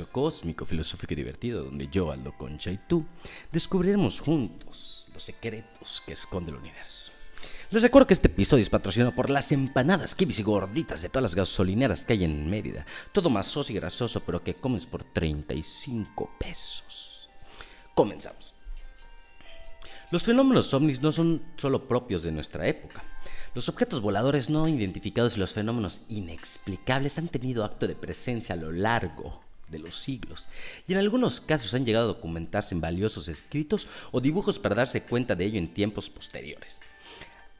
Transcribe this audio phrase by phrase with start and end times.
[0.00, 3.04] espacio cósmico, filosófico y divertido, donde yo, Aldo Concha y tú
[3.52, 7.12] descubriremos juntos los secretos que esconde el universo.
[7.70, 11.22] Les recuerdo que este episodio es patrocinado por las empanadas kibis y gorditas de todas
[11.22, 12.84] las gasolineras que hay en Mérida.
[13.12, 17.28] Todo masoso y grasoso, pero que comes por 35 pesos.
[17.94, 18.54] Comenzamos.
[20.10, 23.04] Los fenómenos ovnis no son solo propios de nuestra época.
[23.54, 28.58] Los objetos voladores no identificados y los fenómenos inexplicables han tenido acto de presencia a
[28.58, 30.46] lo largo de los siglos
[30.86, 35.02] y en algunos casos han llegado a documentarse en valiosos escritos o dibujos para darse
[35.02, 36.80] cuenta de ello en tiempos posteriores.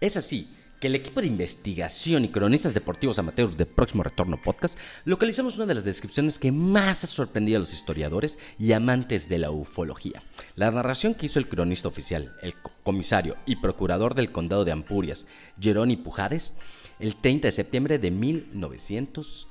[0.01, 0.49] Es así
[0.81, 5.67] que el equipo de investigación y cronistas deportivos amateurs de Próximo Retorno Podcast localizamos una
[5.67, 10.23] de las descripciones que más ha sorprendido a los historiadores y amantes de la ufología.
[10.57, 15.27] La narración que hizo el cronista oficial, el comisario y procurador del condado de Ampurias,
[15.61, 16.55] Jeroni Pujades,
[16.99, 19.49] el 30 de septiembre de 1900,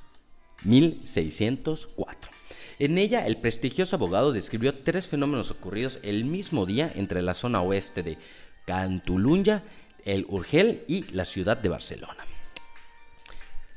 [0.64, 2.39] 1604.
[2.80, 7.60] En ella, el prestigioso abogado describió tres fenómenos ocurridos el mismo día entre la zona
[7.60, 8.16] oeste de
[8.64, 9.62] Cantulunya
[10.06, 12.24] el Urgel y la ciudad de Barcelona.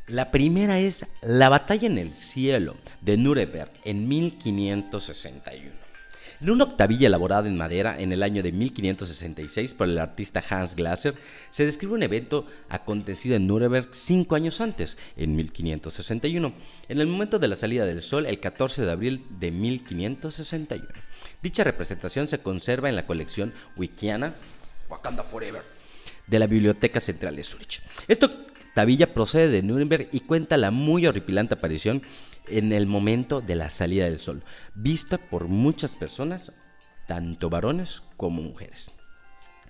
[0.07, 5.82] La primera es la batalla en el cielo de Nuremberg en 1561.
[6.43, 10.75] En una octavilla elaborada en madera en el año de 1566 por el artista Hans
[10.75, 11.15] Glasser,
[11.51, 16.53] se describe un evento acontecido en Nuremberg cinco años antes, en 1561,
[16.89, 20.85] en el momento de la salida del sol, el 14 de abril de 1561.
[21.41, 24.35] Dicha representación se conserva en la colección Wikiana
[24.89, 25.61] Wakanda Forever
[26.27, 27.79] de la Biblioteca Central de Zurich.
[28.05, 28.29] Esta
[28.73, 32.03] tabilla procede de Nuremberg y cuenta la muy horripilante aparición
[32.47, 34.43] en el momento de la salida del sol,
[34.75, 36.53] vista por muchas personas,
[37.07, 38.91] tanto varones como mujeres.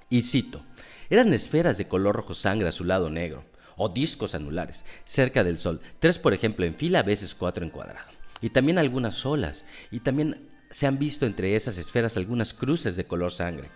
[0.09, 0.63] Y cito,
[1.09, 3.43] eran esferas de color rojo sangre azulado negro,
[3.75, 7.71] o discos anulares, cerca del sol, tres por ejemplo en fila, a veces cuatro en
[7.71, 8.07] cuadrado,
[8.41, 13.05] y también algunas olas, y también se han visto entre esas esferas algunas cruces de
[13.05, 13.69] color sangre.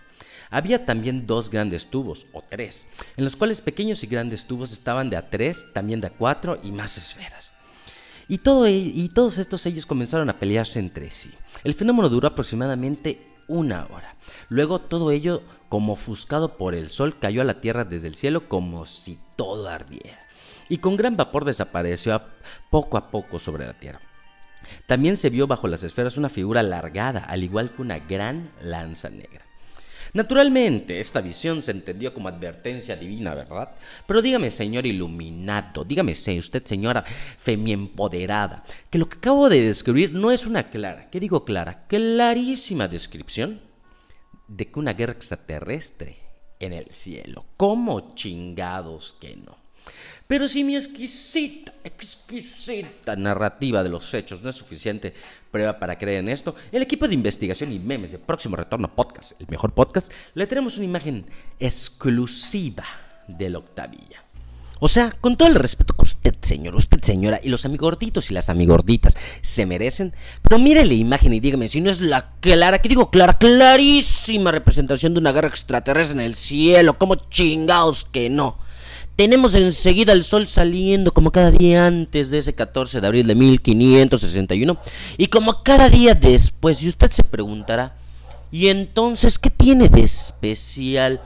[0.50, 2.86] Había también dos grandes tubos, o tres,
[3.16, 6.58] en los cuales pequeños y grandes tubos estaban de a tres, también de a cuatro
[6.62, 7.52] y más esferas.
[8.28, 11.30] Y, todo, e, y todos estos ellos comenzaron a pelearse entre sí.
[11.64, 14.16] El fenómeno duró aproximadamente una hora.
[14.50, 18.48] Luego todo ello, como ofuscado por el sol, cayó a la tierra desde el cielo
[18.48, 20.18] como si todo ardiera.
[20.68, 22.20] Y con gran vapor desapareció
[22.70, 24.00] poco a poco sobre la tierra.
[24.86, 29.08] También se vio bajo las esferas una figura alargada, al igual que una gran lanza
[29.08, 29.47] negra.
[30.12, 33.72] Naturalmente, esta visión se entendió como advertencia divina, ¿verdad?
[34.06, 37.04] Pero dígame, señor iluminado, dígame, usted, señora
[37.38, 41.86] femiempoderada, que lo que acabo de describir no es una clara, ¿qué digo clara?
[41.88, 43.60] Clarísima descripción
[44.48, 46.16] de que una guerra extraterrestre
[46.58, 47.44] en el cielo.
[47.56, 49.56] ¿Cómo chingados que no?
[50.28, 55.14] Pero si mi exquisita, exquisita narrativa de los hechos no es suficiente
[55.50, 59.40] prueba para creer en esto, el equipo de investigación y memes de Próximo Retorno Podcast,
[59.40, 61.24] el mejor podcast, le tenemos una imagen
[61.58, 62.84] exclusiva
[63.26, 64.22] del Octavilla.
[64.80, 68.34] O sea, con todo el respeto que usted, señor, usted, señora, y los amigorditos y
[68.34, 70.12] las amigorditas se merecen,
[70.42, 74.52] pero mire la imagen y dígame si no es la clara, que digo clara, clarísima
[74.52, 78.67] representación de una guerra extraterrestre en el cielo, como chingados que no.
[79.18, 83.34] Tenemos enseguida el sol saliendo como cada día antes de ese 14 de abril de
[83.34, 84.78] 1561
[85.16, 86.80] y como cada día después.
[86.84, 87.96] Y usted se preguntará,
[88.52, 91.20] ¿y entonces qué tiene de especial?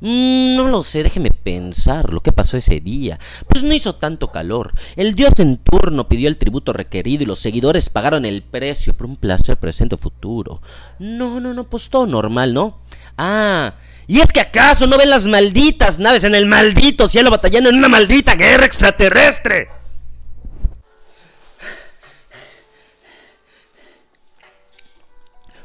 [0.00, 3.20] Mm, no lo sé, déjeme pensar lo que pasó ese día.
[3.46, 4.72] Pues no hizo tanto calor.
[4.96, 9.06] El dios en turno pidió el tributo requerido y los seguidores pagaron el precio por
[9.06, 10.60] un placer presente o futuro.
[10.98, 12.78] No, no, no, pues todo normal, ¿no?
[13.16, 13.74] Ah,
[14.10, 17.76] ¿Y es que acaso no ven las malditas naves en el maldito cielo batallando en
[17.76, 19.68] una maldita guerra extraterrestre?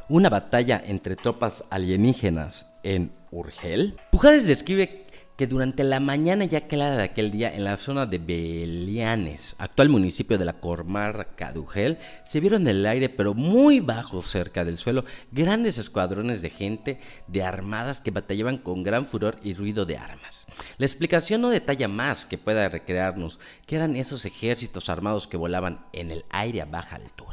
[0.09, 3.97] Una batalla entre tropas alienígenas en Urgel.
[4.11, 5.02] Pujades describe
[5.43, 9.89] que durante la mañana ya clara de aquel día en la zona de Belianes, actual
[9.89, 14.63] municipio de la comarca de Ugel, se vieron en el aire pero muy bajo cerca
[14.63, 15.03] del suelo
[15.33, 20.45] grandes escuadrones de gente de armadas que batallaban con gran furor y ruido de armas.
[20.77, 25.83] La explicación no detalla más que pueda recrearnos que eran esos ejércitos armados que volaban
[25.91, 27.32] en el aire a baja altura.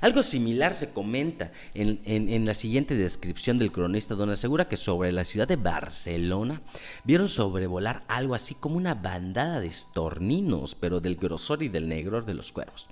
[0.00, 5.24] Algo similar se comenta en, la siguiente descripción del cronista, donde asegura que sobre la
[5.24, 6.62] ciudad de Barcelona
[7.04, 12.24] vieron sobrevolar algo así como una bandada de estorninos, pero del grosor y del negror
[12.24, 12.88] de los cuervos,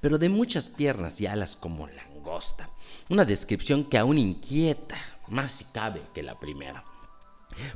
[0.00, 2.68] pero de muchas piernas y alas como langosta.
[3.08, 4.96] Una descripción que aún inquieta,
[5.28, 6.84] más si cabe que la primera.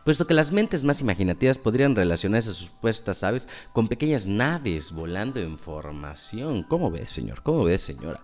[0.05, 4.93] Puesto que las mentes más imaginativas podrían relacionarse a sus supuestas aves con pequeñas naves
[4.93, 6.63] volando en formación.
[6.63, 7.43] ¿Cómo ves, señor?
[7.43, 8.21] ¿Cómo ves, señora?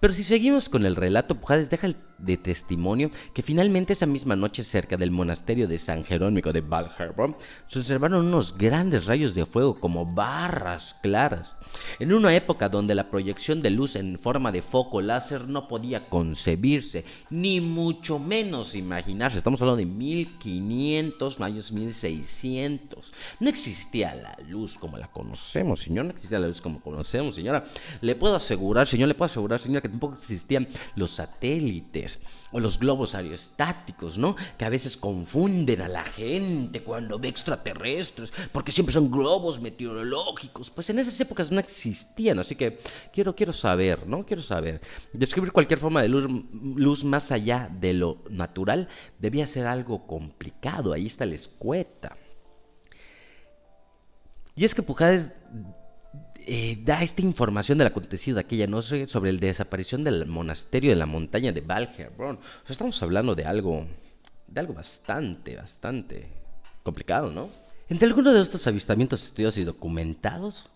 [0.00, 1.86] Pero si seguimos con el relato, Pujades deja
[2.18, 7.36] de testimonio que finalmente esa misma noche cerca del monasterio de San Jerónimo de Valherbo
[7.68, 11.56] se observaron unos grandes rayos de fuego como barras claras.
[11.98, 16.08] En una época donde la proyección de luz en forma de foco láser no podía
[16.08, 24.78] concebirse, ni mucho menos imaginarse, estamos hablando de 1500, años 1600, no existía la luz
[24.78, 27.64] como la conocemos, señor, no existía la luz como conocemos, señora.
[28.00, 32.03] Le puedo asegurar, señor, le puedo asegurar, señora, que tampoco existían los satélites
[32.52, 34.36] o los globos aerostáticos, ¿no?
[34.58, 40.70] Que a veces confunden a la gente cuando ve extraterrestres, porque siempre son globos meteorológicos.
[40.70, 42.80] Pues en esas épocas no existían, así que
[43.12, 44.24] quiero, quiero saber, ¿no?
[44.24, 44.80] Quiero saber.
[45.12, 46.28] Describir cualquier forma de luz,
[46.76, 50.92] luz más allá de lo natural debía ser algo complicado.
[50.92, 52.16] Ahí está la escueta.
[54.56, 55.30] Y es que Pujades
[56.46, 60.96] eh, da esta información del acontecido de aquella noche sobre la desaparición del monasterio de
[60.96, 62.38] la montaña de Valherbron.
[62.68, 63.86] estamos hablando de algo,
[64.46, 66.28] de algo bastante, bastante
[66.82, 67.48] complicado, ¿no?
[67.88, 70.68] Entre algunos de estos avistamientos estudiados y documentados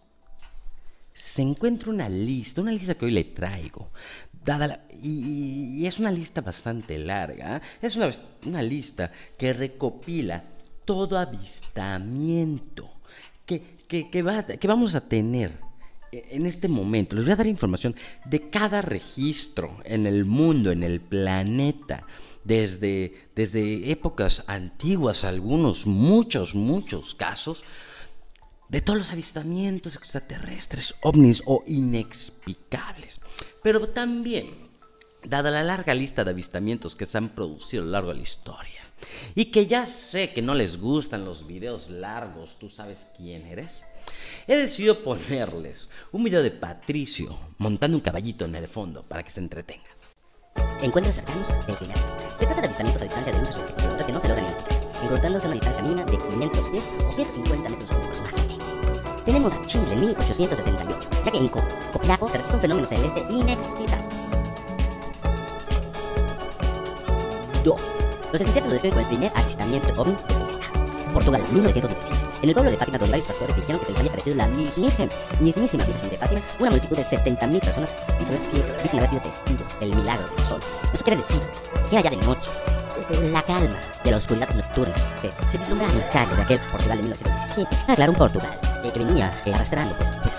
[1.14, 3.90] se encuentra una lista, una lista que hoy le traigo.
[4.32, 7.56] Dada y, es una lista bastante larga.
[7.56, 7.61] ¿eh?
[7.82, 10.43] Es una lista que recopila
[10.85, 12.90] todo avistamiento
[13.44, 15.69] que que, va, que vamos a tener
[16.12, 17.94] en este momento, les voy a dar información
[18.25, 22.05] de cada registro en el mundo, en el planeta,
[22.44, 27.64] desde, desde épocas antiguas, algunos, muchos, muchos casos,
[28.69, 33.20] de todos los avistamientos extraterrestres, ovnis o inexplicables.
[33.62, 34.69] Pero también,
[35.25, 38.23] dada la larga lista de avistamientos que se han producido a lo largo de la
[38.23, 38.77] historia,
[39.34, 43.84] y que ya sé que no les gustan los videos largos, tú sabes quién eres,
[44.46, 49.30] he decidido ponerles un video de Patricio montando un caballito en el fondo para que
[49.30, 49.98] se entretengan.
[50.82, 52.00] Encuentros cercanos del primero.
[52.36, 53.56] Se trata de avistamientos a distancia de luces
[53.96, 57.12] los que no se logran identificar, encontrándose a una distancia mínima de 500 pies o
[57.12, 59.24] 150 metros cúbicos más o.
[59.24, 64.17] Tenemos a Chile en 1868, ya que en Copiapó se registra un fenómeno celeste inexplicable.
[68.32, 70.16] Los entusiastas describen como el primer avistamiento ovni
[71.12, 72.28] Portugal, 1917.
[72.42, 74.46] En el pueblo de Fátima, donde varios pastores dijeron que se les había aparecido la
[74.48, 75.08] mismísima,
[75.40, 78.36] mismísima Virgen de Fátima, una multitud de 70.000 personas dicen
[79.00, 80.60] haber, sido, testigos del milagro del sol.
[80.92, 81.40] Eso quiere decir
[81.88, 82.50] que era ya de noche.
[83.32, 86.98] La calma de la oscuridad nocturna se, se vislumbraba en las calles de aquel Portugal
[86.98, 87.76] de 1917.
[87.88, 88.50] Ah, claro, un Portugal
[88.84, 90.34] eh, que venía eh, arrastrando, pues, pues,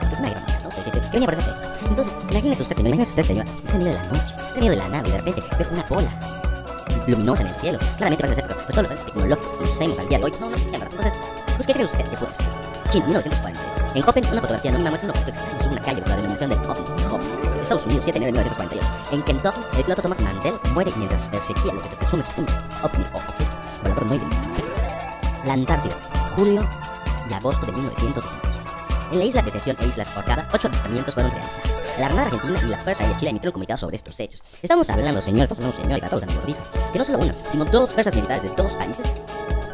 [0.00, 0.68] pues una ironía, ¿no?
[0.70, 1.56] Que, que, que venía por esos
[1.88, 5.18] Entonces, imagínese usted, imagínese usted, señor, de la noche, medio de la nave, y de
[5.18, 6.08] repente ve una bola
[7.08, 7.78] luminosa en el cielo.
[7.96, 10.56] Claramente parece ser, pues todos los tecnológicos que conocemos al día de hoy no, no
[10.56, 11.06] existen, ¿verdad?
[11.06, 11.20] Entonces,
[11.56, 12.46] pues, ¿qué cree usted que puede ser?
[12.90, 13.78] China, 1948.
[13.94, 16.50] En Copen, una fotografía anónima muestra un objeto extraño sobre una calle por la denominación
[16.50, 19.14] de OVNI, Estados Unidos, 7 de enero de 1948.
[19.14, 22.44] En Kentucky, el piloto Thomas Mandel muere mientras perseguía lo que se presume es un
[22.44, 23.44] OVNI o objeto
[23.82, 24.68] volador no identificado.
[25.44, 25.96] La Antártida,
[26.36, 26.68] julio
[27.28, 28.57] y agosto de 1960.
[29.10, 31.70] En la isla de Sesión e Islas Orcada, ocho avistamientos fueron realizados.
[31.98, 34.42] La Armada Argentina y la Fuerza Aérea Chile emitieron comunicado sobre estos hechos.
[34.62, 36.44] Estamos hablando, señor, hablando, señor, y para todos amigos,
[36.92, 39.06] que no solo una, sino dos fuerzas militares de dos países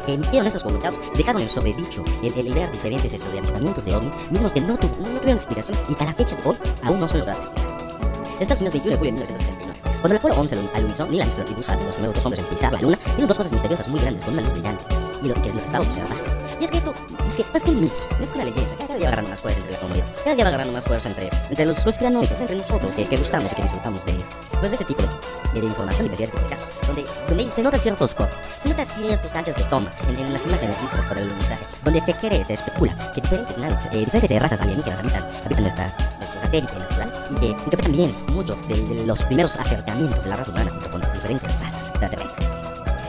[0.05, 4.31] que emitieron estos comunicados dejaron en sobredicho el, el ver diferentes de avistamientos de ovnis,
[4.31, 7.07] mismos que no, tu, no, tuvieron explicación y a la fecha de hoy aún no
[7.07, 7.49] son logrados.
[8.39, 9.79] Estados Unidos 21 de julio de 1969.
[10.01, 12.81] Cuando el Apolo 11 alunizó, Armstrong y Buzz Aldrin, los nuevos hombres en pisar la
[12.81, 14.83] luna, vieron dos cosas misteriosas muy grandes con una luz brillante
[15.23, 16.44] y lo que los estaba observando.
[16.59, 16.93] Y es que esto,
[17.27, 18.75] es que más que un mito, es una leyenda.
[18.77, 20.05] Cada día va agarrando más fuerza entre la comunidad.
[20.23, 23.51] Cada día va agarrando más fuerza entre, entre los conspiranoicos, entre nosotros, que, que gustamos
[23.51, 24.13] y que disfrutamos de,
[24.59, 25.03] pues, de este tipo
[25.53, 26.67] de, de información y de este tipo de casos.
[26.87, 30.45] Donde, donde se notan ciertos cortes, se notan ciertos antes de toma en, en las
[30.45, 31.65] imágenes vistas por el mensaje.
[31.83, 35.97] Donde se cree, se especula que diferentes naves, eh, diferentes razas alienígenas habitan, habitan nuestra,
[36.41, 40.51] satélite natural y que interpretan bien mucho de, de los primeros acercamientos de la raza
[40.51, 42.47] humana junto con diferentes razas extraterrestres.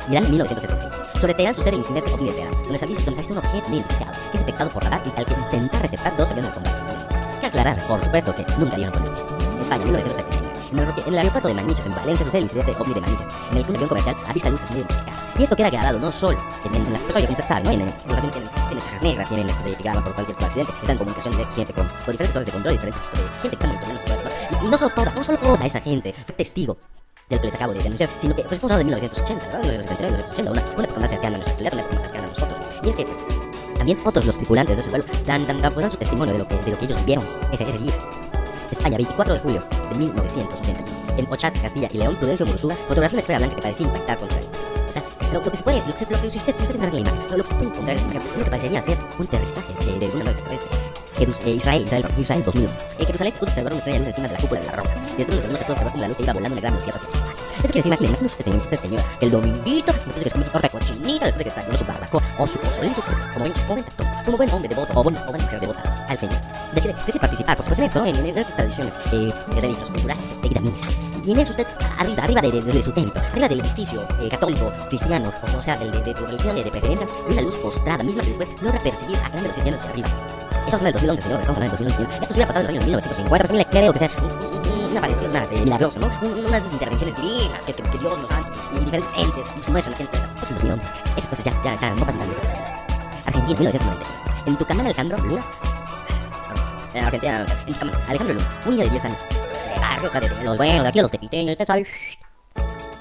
[0.08, 0.95] Irán en 1976.
[1.20, 4.12] Sobre Teherán sucede el incidente ovni de Teherán, donde se ha visto un objeto identificado,
[4.30, 7.40] que es detectado por radar y al que intenta receptar dos aviones de combate.
[7.40, 9.12] Que aclarar, por supuesto, que nunca dieron con él.
[9.62, 10.46] España, 1979.
[10.72, 13.26] En el, en el aeropuerto de Manises, en Valencia, sucede el incidente ovni de Manises,
[13.50, 15.38] en el que un avión comercial avista luces muy identificadas.
[15.38, 17.70] Y esto queda grabado no solo en, en, en las personas, como usted sabe, ¿no?
[17.70, 20.98] En, los aviones tienen, tienen cajas negras, tienen esto graban por cualquier accidente, están en
[20.98, 24.64] comunicación siempre con, con diferentes torres de control, diferentes de gente que está monitoreando su
[24.64, 26.76] y, y no solo toda, no solo toda esa gente fue testigo
[27.28, 29.60] del que les acabo de denunciar, sino que pues, estamos hablando de 1980, ¿verdad?
[29.62, 32.30] 1979, 1980, una, una época más cercana a nuestra actualidad, una época más cercana a
[32.30, 32.58] nosotros.
[32.82, 35.84] Y es que, pues, también otros los tripulantes de ese vuelo dan, dan, dan, pues,
[35.84, 37.94] dan su testimonio de lo que, de lo que ellos vieron ese, ese día.
[38.70, 40.84] España, 24 de julio de 1981.
[41.18, 44.38] En Ochate, Castilla y León, Prudencio Murusuga fotografió una esfera blanca que parecía impactar contra
[44.38, 44.46] él.
[44.88, 45.02] O sea,
[45.32, 47.20] lo, lo que se puede, lo que, se- lo que usted, usted narra la imagen,
[47.30, 49.26] lo, lo que se puede encontrar en esta imagen, es lo que parecería ser un
[49.26, 50.95] aterrizaje de, de una nave extraterrestre.
[51.18, 52.78] Eh, Israel, Israel, Israel 2011.
[52.98, 54.90] Eh, Jerusalén se pudo observar una estrella luz encima de la cúpula de la roca.
[54.94, 56.60] Y después de los segundos se pudo observar cómo la luz se iba volando en
[56.60, 57.46] gran velocidad hacia el espacio.
[57.56, 60.46] Eso quiere decir, imagínate, imagínate usted, usted, señora, el dominguito, después de que se comió
[60.46, 63.80] su torta cochinita, después de que sacó su barbacoa o su pozolito, como buen, buen
[63.80, 66.40] actor, como buen hombre devoto o buen, o buena mujer devota al Señor.
[66.74, 68.06] Decide, decide participar, pues, pues en esto, ¿no?
[68.06, 71.15] en, en estas tradiciones eh, religiosas, culturales, de ir a misa.
[71.26, 71.66] Y en usted,
[71.98, 76.14] arriba, arriba de, su templo, arriba del edificio eh, católico, cristiano, o sea, de, de
[76.14, 79.42] tu religión de preferencia, ve una luz postrada, misma que después logra perseguir a gran
[79.42, 80.08] velocidad yendo hacia arriba.
[80.66, 82.22] Estamos hablando del 2011, señor, estamos hablando del 2011.
[82.22, 84.90] Esto hubiera pasado en los años 1950, pero sí le creo que sea un- un-
[84.90, 86.06] una aparición más eh, milagrosa, ¿no?
[86.22, 89.92] Un- Unas intervenciones divinas que, que, que Dios nos ángeles y diferentes entes se muestran
[89.92, 90.16] la gente.
[90.36, 90.86] Eso es 2011.
[91.16, 92.70] Esas cosas ya, ya, ya no pasan tan desapercibidas.
[93.26, 94.06] Argentina, 1990.
[94.46, 95.42] En tu canal Alejandro Luna.
[96.94, 99.18] En Argentina, en Alejandro Luna, un niño de 10 años.
[99.80, 100.94] Barrio, de, los buenos.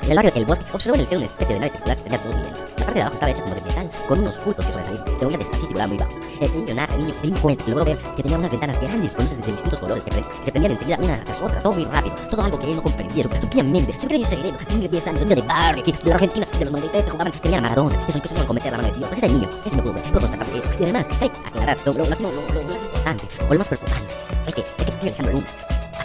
[0.05, 2.03] En el barrio del bosque, observó en el cielo una especie de nave circular que
[2.03, 2.59] tenía dos niveles.
[2.77, 5.05] La parte de abajo estaba hecha como de metal, con unos bultos que sobresalían.
[5.17, 6.11] Se movía despacito y volaba muy bajo.
[6.41, 9.25] El niño narra, el niño, el niño logró ver que tenía unas ventanas grandes con
[9.25, 12.15] luces de distintos colores que, se prendían enseguida una tras otra, todo muy rápido.
[12.29, 15.21] Todo algo que él no comprendía, su, su mente, su pequeño cerebro, de 10 años,
[15.21, 18.21] niño de barrio, de la Argentina, de los 93 que jugaban, que a Maradona, eso
[18.21, 19.09] que se a cometer la mano de Dios.
[19.09, 20.69] Pues ese niño, ese me pudo ver, constatar de eso.
[20.79, 24.13] Y además, hay que aclarar, lo, más importante, o lo más preocupante,
[24.45, 25.47] es que, es que Luna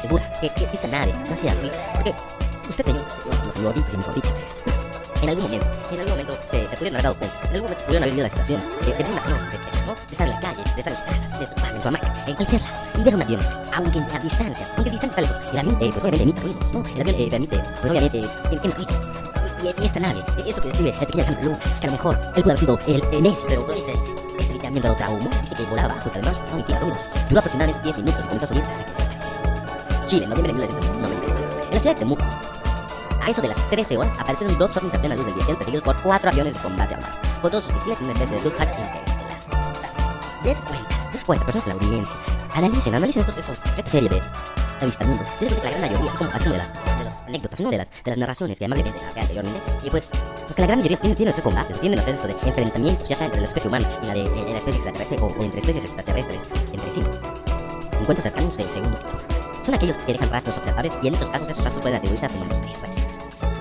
[0.00, 2.14] asegura que, que esta nave no hacía ruido, porque
[2.68, 4.32] usted, señor, señor, los gorditos y gorditas,
[5.20, 7.84] en algún momento, en algún momento se, se pudieron haber dado cuenta, en algún momento
[7.84, 9.94] pudieron haber vivido la situación de, de ver un avión de este, ¿no?
[9.94, 12.24] De estar en la calle, de estar en su casa, de estar en su hamaca,
[12.26, 13.40] en cualquier lado, y ver un avión,
[13.74, 16.72] aunque a distancia, aunque a distancia está lejos, el avión, eh, pues obviamente emite ruidos,
[16.72, 16.82] ¿no?
[16.94, 19.20] El avión eh, permite, pues obviamente, tiene, tiene ruido.
[19.60, 22.14] Y, esta nave, eh, eso que describe el pequeño Alejandro Luna, que a lo mejor
[22.16, 25.54] él puede haber sido el, el Messi, pero pero este, este literalmente lo traumó, dice
[25.54, 26.98] que volaba, porque además no emitía ruidos.
[27.28, 29.09] Duró aproximadamente 10 minutos y comenzó a subir hasta que
[30.10, 31.68] Chile, noviembre de 1990.
[31.68, 32.24] En la ciudad de Temuco,
[33.22, 35.84] a eso de las 13 horas aparecieron dos ovnis a plena luz del día, perseguidos
[35.84, 38.76] por cuatro aviones de combate armados, con todos sus misiles y una especie de Dughack
[38.76, 39.70] interestelar.
[39.70, 42.16] O sea, des cuenta, des cuenta, personas de la audiencia,
[42.54, 44.20] analicen, analicen estos, estos, esta serie de
[44.80, 45.28] avistamientos.
[45.40, 47.70] Yo creo que la gran mayoría, es como, como de las, de las anécdotas, ¿no?
[47.70, 50.10] de, las, de las narraciones que amablemente narré anteriormente, y pues,
[50.42, 53.08] pues que la gran mayoría tienen, tienen estos combates, tienen a hacer esto de enfrentamientos,
[53.08, 55.44] ya sea entre la especie humana y la de, eh, la especie extraterrestre, o, o
[55.44, 57.00] entre especies extraterrestres entre sí.
[58.00, 59.39] Encuentros cercanos del segundo tipo.
[59.62, 62.28] Son aquellos que dejan rastros observables y en estos casos esos rastros pueden atribuirse a
[62.28, 63.06] fenómenos terrestres.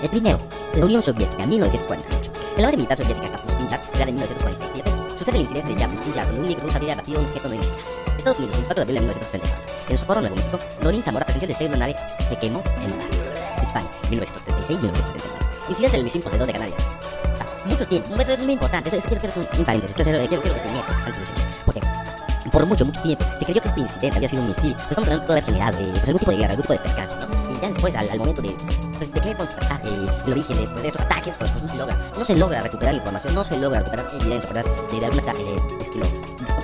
[0.02, 0.38] El primero,
[0.76, 2.32] la Unión Soviética, 1948.
[2.56, 6.26] En la base militar soviética Kapustin era de 1947, sucede el incidente de Yapustin Yar,
[6.26, 8.00] donde un microbús había abatido un objeto no identificado.
[8.18, 9.90] Estados Unidos, 24 de abril de 1964.
[9.90, 11.96] En Socorro, Nuevo México, Lorín Zamora presenció el despegue de una nave
[12.30, 13.08] que quemó el mar.
[13.64, 15.70] España, 1936-1979.
[15.70, 16.82] Incidente del misil poseedor de Canarias.
[16.82, 19.66] O sea, mucho tiempo, eso es muy importante, eso, eso quiero, quiero hacer un, un
[19.66, 21.44] paréntesis, quiero, quiero, quiero detener antes de decirlo.
[21.66, 21.82] Porque
[22.50, 24.74] por mucho, mucho tiempo se creyó que este incidente había sido un misil.
[24.74, 26.80] Pues estamos hablando de haber generado eh, pues algún tipo de guerra, algún tipo de
[26.80, 27.52] percance, ¿no?
[27.52, 28.56] Y ya después, al, momento de,
[28.98, 31.98] pues, de querer constatar eh, el origen de, pues, estos ataques, pues, no se logra.
[32.18, 34.72] No se logra recuperar información, no se logra recuperar evidencia, ¿verdad?
[34.92, 36.06] De, de algún ataque de estilo.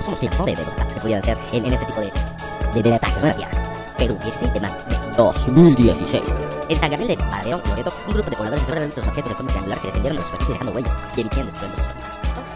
[0.04, 0.44] ¿Cómo se llama?
[0.44, 3.28] De, los ataques que podían ser en, este tipo de, de, ataques, ¿no?
[3.28, 3.62] La Tierra.
[3.98, 6.22] Perú, 16 de mayo de 2016.
[6.68, 9.50] En San Gabriel de Paradero, Loreto, un grupo de pobladores aseguraron estos objetos de forma
[9.50, 11.52] triangular que descendieron de la superficie dejando huellas y emitiendo.
[11.52, 12.05] ¿no?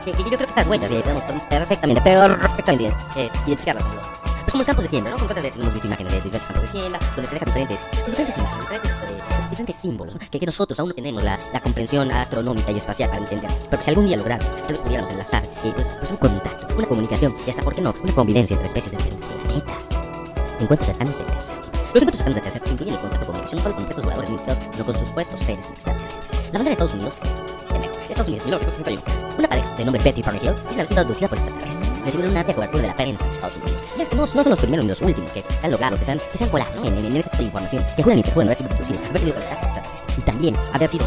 [0.05, 3.97] Que, que yo creo que estas huellas eh, podemos, podemos perfectamente, perfectamente eh, identificarlas con
[3.97, 5.19] los pues como los campos de siembra, ¿no?
[5.19, 8.07] Con veces hemos visto imágenes de diferentes campos de siembra, donde se dejan diferentes, pues,
[8.07, 10.21] diferentes imágenes, diferentes, eh, pues, diferentes símbolos, ¿no?
[10.31, 13.51] que, que nosotros aún no tenemos la, la comprensión astronómica y espacial para entender.
[13.71, 16.87] Pero si algún día logramos, tal vez pudiéramos enlazar, eh, pues, pues un contacto, una
[16.89, 19.77] comunicación, y hasta, ¿por qué no?, una convivencia entre especies de diferentes planetas.
[20.59, 21.71] Encuentros cercanos del tercer tipo.
[21.71, 24.05] Los encuentros cercanos del tercer tipo incluyen el contacto de comunicación no solo con objetos
[24.05, 24.31] voladores
[24.73, 26.31] sino con supuestos seres extraterrestres.
[26.51, 27.15] La bandera de Estados Unidos,
[28.21, 29.39] Estados Unidos, 1961.
[29.39, 32.05] Una pareja de nombre Betty Parnell es una visita aducida por extraterrestres.
[32.05, 33.83] Recibieron una amplia cobertura de la prensa de Estados Unidos.
[33.97, 36.13] Y es que no, son los primeros ni los últimos que han logrado, que se
[36.13, 38.59] han, que se han colado en, en, en de información, que juran y perjuran haber
[38.59, 40.01] sido producidos, haber tenido contacto extraterrestre.
[40.19, 41.07] Y también haber sido,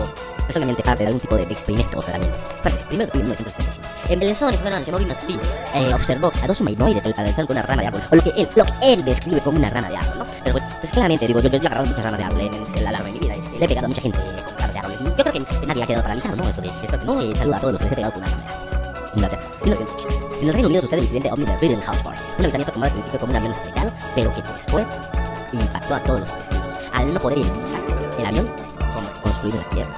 [0.55, 2.37] obviamente, parte de algún tipo de, experimento o tratamiento.
[2.63, 3.87] Fíjense, primero de 1965.
[4.09, 5.39] En Belezón, en Fernando, Mauricio Speed,
[5.75, 8.49] eh, observó a dos humanoides que con una rama de árbol, o lo que él,
[8.55, 10.25] lo que él describe como una rama de árbol, ¿no?
[10.43, 12.53] Pero pues, pues claramente, digo, yo, yo, yo he agarrado muchas ramas de árbol en,
[12.53, 14.52] en, en la larga de mi vida y le he pegado a mucha gente con
[15.03, 16.47] yo creo que, nadie ha quedado paralizado, ¿no?
[16.47, 17.21] Esto de, esto, ¿no?
[17.21, 18.73] Eh, saluda a todos los que les he pegado con una árbol.
[19.15, 20.23] Inglaterra, 1908.
[20.41, 22.91] En el Reino Unido sucede el incidente ovni de Britain House Party, un avistamiento tomado
[22.91, 24.87] al principio como un avión estrellado, pero que después
[25.53, 27.81] impactó a todos los testigos, al no poder identificar
[28.19, 28.45] el avión
[29.21, 29.93] construido en la Tierra.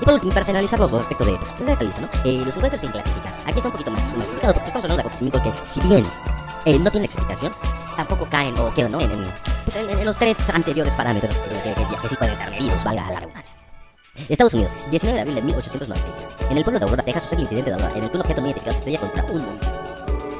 [0.00, 2.08] Y por último, para finalizar los aspectos de, pues, de esta lista, ¿no?
[2.24, 3.32] Eh, los encuentros sin clasificar.
[3.46, 6.04] Aquí está un poquito más, complicado porque estamos hablando de acontecimientos que, si bien
[6.64, 7.52] eh, no tienen explicación,
[7.96, 9.00] tampoco caen o quedan ¿no?
[9.00, 9.10] en,
[9.64, 13.20] pues, los tres anteriores parámetros que, que, que, que sí pueden ser medidos, valga la
[13.20, 13.63] redundancia.
[14.28, 16.46] Estados Unidos, 19 de abril de 1897.
[16.50, 18.20] En el pueblo de Aurora, Texas, sucede el incidente de Aurora, en el que un
[18.22, 19.66] objeto no identificado se estrella contra un monumento.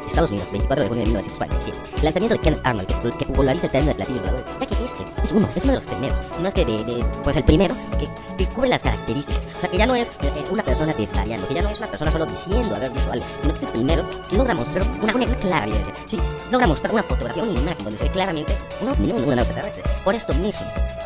[0.06, 1.78] Estados Unidos, 24 de junio de 1947.
[1.96, 5.04] El lanzamiento de Kenneth Arnold, que, populariza el término de platillo volador, ya que este
[5.24, 8.06] es uno, es uno de los primeros, más que de, de, pues el primero que
[8.36, 9.46] que, cubre las características.
[9.56, 11.78] O sea, que ya no es eh, eh, una persona testariando, que ya no es
[11.78, 14.86] una persona solo diciendo haber visto algo, sino que es el primero que logra mostrar
[15.02, 15.94] una, una clara evidencia.
[16.06, 16.18] Sí,
[16.50, 19.42] logra mostrar una fotografía, una imagen donde se ve claramente un ovni, no una nave
[19.42, 19.82] extraterrestre.
[20.04, 20.60] Por esto mismo,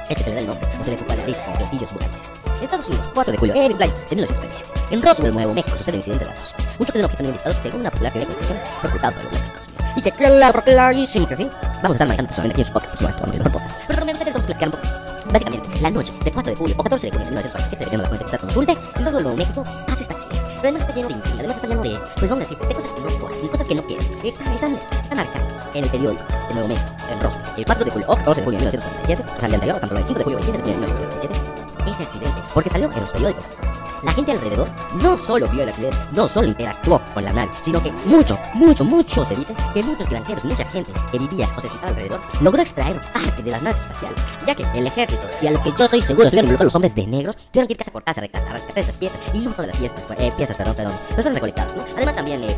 [0.09, 2.39] este se le da el nombre, o se le populariza como platillos voladores.
[2.63, 4.95] Estados Unidos, 4 de julio, eh, cumpleaños de 1920.
[4.95, 6.67] En Roswell, Nuevo México, sucede el incidente de la Roswell.
[6.79, 9.49] Muchos los que están invitados, según una popular teoría de fue ocultado por el gobierno
[9.49, 9.97] de Estados Unidos.
[9.97, 11.51] Y que claro, clarísimo que sí.
[11.83, 13.85] Vamos a estar manejando personalmente aquí en su podcast, por supuesto, en los podcasts.
[13.87, 15.33] Pero realmente vamos a platicar un poco.
[15.33, 18.03] Básicamente, la noche de 4 de julio o 14 de julio de 1947, dependiendo de
[18.03, 20.48] la fuente que usted consulte, en Roswell, Nuevo México, pasa esta.
[20.61, 22.75] Pero además está lleno de intriga, además está lleno de, pues vamos a decir, de
[22.75, 24.07] cosas que no igual, de cosas que no quieren.
[24.25, 27.91] Está, está, está marcado en el periódico de Nuevo México, en Roswell, el 4 de
[27.93, 30.25] julio o 14 de julio de 1947, o sea, el anterior, tanto el 5 de
[30.25, 33.68] julio el 15 de julio de 1947, ese accidente, porque salió en los periódicos.
[34.03, 34.69] La gente alrededor
[35.03, 38.85] no solo vio el accidente, no solo interactuó con la nave, sino que mucho, mucho,
[38.85, 42.63] mucho se dice que muchos granjeros, mucha gente que vivía o se situaba alrededor, logró
[42.63, 45.89] extraer parte de las naves espaciales, ya que el ejército, y a lo que yo
[45.89, 48.23] soy seguro estuvieron involucrados los hombres de negros, tuvieron que ir casa por casa a
[48.23, 51.85] rescatar estas piezas, y no todas las piezas, eh, piezas, perdón, perdón, fueron recolectadas, ¿no?
[51.97, 52.57] Además también eh,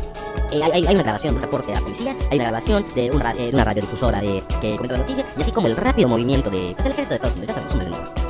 [0.51, 3.33] eh, hay, una grabación de un reporte de la policía, hay una grabación de una,
[3.51, 6.85] una radiodifusora de, que comentó la noticia, y así como el rápido movimiento de, pues,
[6.85, 8.20] el ejército de Estados Unidos, ya saben, los hombres negros.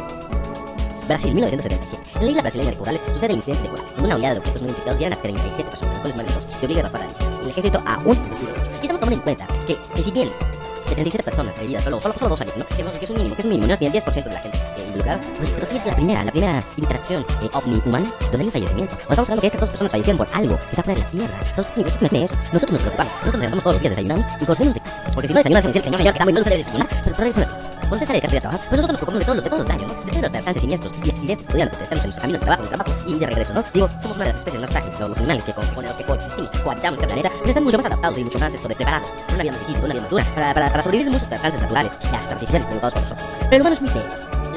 [1.11, 2.19] Brasil, 1977.
[2.19, 3.91] En la isla brasileña de Corales sucede el incidente de Corales.
[3.97, 6.45] En una oleada de objetos no identificados llegan a 37 personas, las cuales mueren dos,
[6.55, 7.43] que obliga a.
[7.43, 8.71] El ejército aún recibe ocho.
[8.71, 12.13] Y estamos tomando en cuenta que, que si bien de 37 personas heridas, solo, solo,
[12.13, 12.65] solo dos fallecen, ¿no?
[12.69, 14.39] Que, que es un mínimo, que es un mínimo, no ni el 10% de la
[14.39, 18.37] gente eh, involucrada, pues, pero sí es la primera, la primera interacción eh, ovni-humana donde
[18.39, 18.95] hay un fallecimiento.
[18.95, 21.11] O estamos hablando que estas dos personas fallecieron por algo que está fuera de la
[21.11, 21.39] Tierra.
[21.49, 22.35] Entonces, amigos, imagínate eso.
[22.53, 25.11] Nosotros nos preocupamos, nosotros nos levantamos todos los días, desayunamos y conocemos de casa.
[25.13, 27.15] Porque si no desayunas, el señor, señor, que está muy mal, usted debe desayunar, pero
[27.15, 29.43] por eso usted sale de casa y a trabajar, nosotros nos preocupamos de todos los,
[29.43, 30.05] de todos los daños.
[30.05, 32.69] De los percances siniestros y accidentes que podrían acontecernos en nuestro camino de trabajo, de
[32.69, 33.63] trabajo y de regreso, ¿no?
[33.73, 36.03] Digo, somos una de las especies más frágiles, los animales que con, con los que
[36.03, 39.09] coexistimos, cohabitamos este planeta, pero están mucho más adaptados y mucho más esto de preparados,
[39.09, 41.61] para una vida más difícil, una vida más dura, para, para, para sobrevivir muchos percances
[41.61, 43.27] naturales y hasta artificiales provocados por nosotros.
[43.39, 43.91] Pero el humano es muy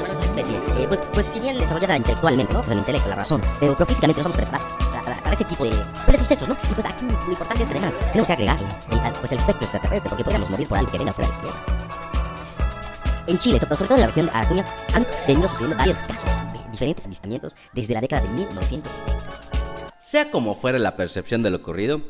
[0.05, 2.61] una especie, eh, pues, pues si bien desarrollada intelectualmente, ¿no?
[2.61, 5.45] Pues el intelecto, la razón, pero, pero físicamente no somos preparados para, para, para ese
[5.45, 6.57] tipo de, pues, de sucesos, ¿no?
[6.71, 9.65] Y pues aquí lo importante es que además tenemos que agregarle el, pues, el espectro
[9.65, 11.94] extraterrestre, porque podríamos morir por algo que venga fuera de la Tierra.
[13.27, 16.71] En Chile, sobre todo en la región de Acuña, han venido sucediendo varios casos de
[16.71, 18.91] diferentes avistamientos desde la década de 1970.
[19.99, 22.03] Sea como fuera la percepción de lo ocurrido,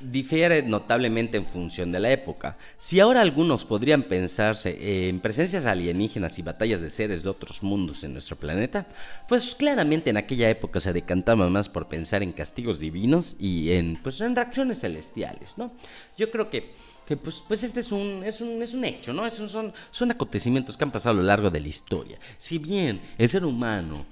[0.00, 2.56] difiere notablemente en función de la época.
[2.78, 8.02] Si ahora algunos podrían pensarse en presencias alienígenas y batallas de seres de otros mundos
[8.02, 8.86] en nuestro planeta,
[9.28, 13.98] pues claramente en aquella época se decantaba más por pensar en castigos divinos y en,
[14.02, 15.72] pues, en reacciones celestiales, ¿no?
[16.16, 19.26] Yo creo que pues, pues este es un, es un, es un hecho, ¿no?
[19.26, 22.18] Es son, son acontecimientos que han pasado a lo largo de la historia.
[22.38, 24.06] Si bien el ser humano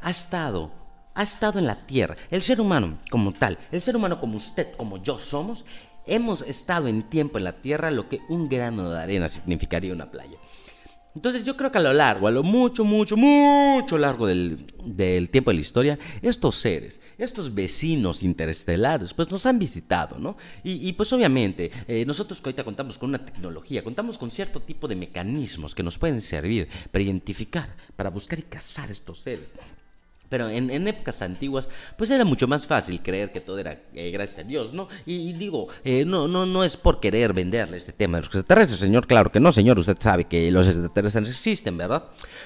[0.00, 0.79] ha estado
[1.14, 4.74] ha estado en la tierra, el ser humano como tal, el ser humano como usted,
[4.76, 5.64] como yo somos,
[6.06, 10.10] hemos estado en tiempo en la tierra lo que un grano de arena significaría una
[10.10, 10.38] playa.
[11.12, 15.28] Entonces yo creo que a lo largo, a lo mucho, mucho, mucho largo del, del,
[15.28, 20.36] tiempo de la historia, estos seres, estos vecinos interestelares, pues nos han visitado, ¿no?
[20.62, 24.86] Y, y pues obviamente, eh, nosotros ahorita contamos con una tecnología, contamos con cierto tipo
[24.86, 29.52] de mecanismos que nos pueden servir para identificar, para buscar y cazar estos seres.
[30.30, 34.10] Pero en, en, épocas antiguas, pues era mucho más fácil creer que todo era eh,
[34.10, 34.88] gracias a Dios, ¿no?
[35.04, 38.28] Y, y digo, eh, no, no, no es por querer venderle este tema de los
[38.28, 39.06] extraterrestres, señor.
[39.06, 39.78] Claro que no, señor.
[39.78, 42.04] Usted sabe que los extraterrestres existen, ¿verdad?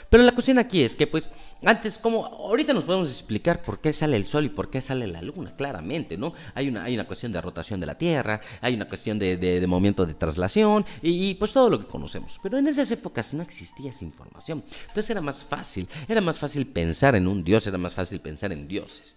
[0.08, 1.30] Pero la cuestión aquí es que, pues,
[1.64, 5.06] antes, como ahorita nos podemos explicar por qué sale el sol y por qué sale
[5.06, 6.32] la luna, claramente, ¿no?
[6.54, 9.60] Hay una, hay una cuestión de rotación de la Tierra, hay una cuestión de, de,
[9.60, 12.38] de movimiento de traslación y, y, pues todo lo que conocemos.
[12.42, 14.64] Pero en esas épocas no existía esa información.
[14.88, 18.52] Entonces era más fácil, era más fácil pensar en un Dios, era más fácil pensar
[18.52, 19.16] en dioses.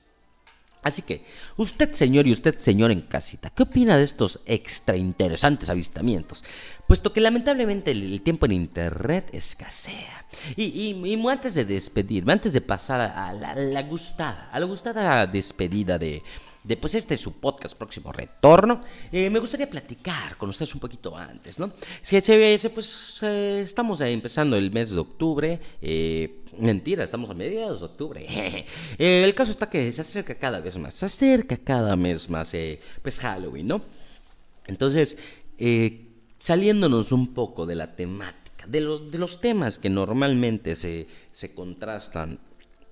[0.84, 1.26] Así que,
[1.58, 6.44] usted señor y usted señor en casita, ¿qué opina de estos extra interesantes avistamientos?
[6.88, 10.26] Puesto que lamentablemente el, tiempo en internet escasea.
[10.56, 15.28] Y, y, y, antes de despedirme, antes de pasar a la gustada, a la gustada
[15.28, 16.24] despedida de,
[16.68, 21.16] de este es su podcast próximo retorno, eh, me gustaría platicar con ustedes un poquito
[21.16, 21.72] antes, ¿no?
[22.02, 22.20] Si,
[22.74, 28.66] pues eh, estamos empezando el mes de octubre, eh, mentira, estamos a mediados de octubre.
[28.98, 32.52] el caso está que se acerca cada vez más, se acerca cada mes más,
[33.02, 33.82] pues Halloween, ¿no?
[34.66, 35.18] Entonces,
[36.38, 41.56] saliéndonos un poco de la temática, de, lo, de los temas que normalmente se, se
[41.56, 42.40] contrastan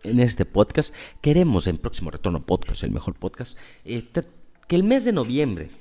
[0.06, 4.08] en este podcast, queremos en Próximo Retorno Podcast, el mejor podcast, eh,
[4.68, 5.72] que el mes de noviembre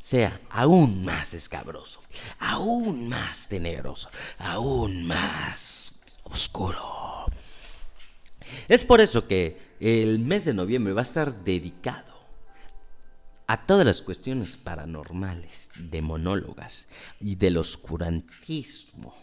[0.00, 2.02] sea aún más escabroso,
[2.38, 7.26] aún más tenebroso, aún más oscuro.
[8.68, 12.18] Es por eso que el mes de noviembre va a estar dedicado
[13.46, 16.86] a todas las cuestiones paranormales, demonólogas
[17.20, 19.14] y del oscurantismo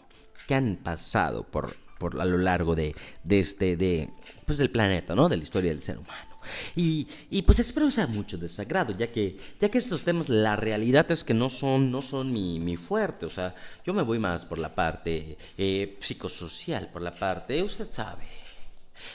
[0.48, 4.10] que han pasado por por, a lo largo de, de este, de,
[4.46, 5.28] pues del planeta, ¿no?
[5.28, 6.36] De la historia del ser humano.
[6.76, 11.10] Y, y, pues espero sea mucho desagrado, ya que, ya que estos temas, la realidad
[11.10, 13.26] es que no son, no son mi, mi fuerte.
[13.26, 13.54] O sea,
[13.84, 18.24] yo me voy más por la parte eh, psicosocial, por la parte, usted sabe.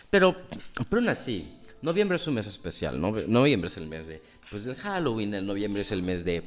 [0.10, 0.36] Pero,
[0.90, 3.12] pero aún así, noviembre es un mes especial, ¿no?
[3.12, 6.44] Noviembre es el mes de, pues, del Halloween, el noviembre es el mes de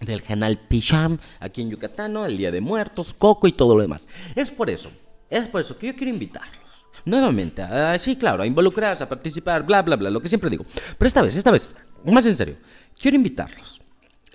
[0.00, 2.26] del canal Picham aquí en Yucatán, ¿no?
[2.26, 4.06] El Día de Muertos, Coco y todo lo demás.
[4.34, 4.90] Es por eso,
[5.30, 6.63] es por eso que yo quiero invitarlos.
[7.04, 10.64] Nuevamente, a, sí, claro, a involucrarse, a participar, bla, bla, bla, lo que siempre digo.
[10.98, 12.56] Pero esta vez, esta vez, más en serio,
[12.98, 13.80] quiero invitarlos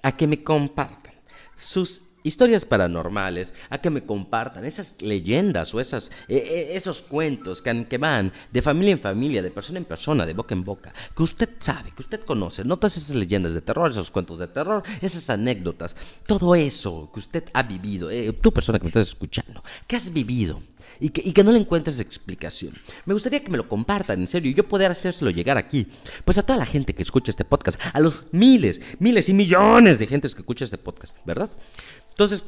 [0.01, 1.13] a que me compartan
[1.57, 7.61] sus historias paranormales, a que me compartan esas leyendas o esas, eh, eh, esos cuentos
[7.61, 10.93] que, que, van de familia en familia, de persona en persona, de boca en boca,
[11.15, 14.47] que usted sabe, que usted conoce, no todas esas leyendas de terror, esos cuentos de
[14.47, 15.95] terror, esas anécdotas,
[16.25, 20.11] todo eso que usted ha vivido, eh, tú persona que me estás escuchando, que has
[20.11, 20.61] vivido.
[20.99, 22.73] Y que, y que, no le encuentres explicación.
[23.05, 25.87] Me gustaría que me lo compartan, en serio, y yo poder hacérselo llegar aquí.
[26.25, 29.99] Pues a toda la gente que escucha este podcast, a los miles, miles y millones
[29.99, 31.49] de gentes que escucha este podcast, ¿verdad?
[32.09, 32.43] Entonces,